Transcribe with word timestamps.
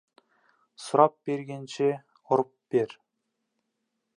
Сұрап 0.85 1.13
бергенше, 1.29 1.91
ұрып 2.37 2.51
бер. 2.77 2.97